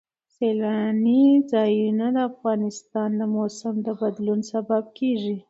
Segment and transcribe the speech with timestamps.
[0.35, 5.35] سیلاني ځایونه د افغانستان د موسم د بدلون سبب کېږي.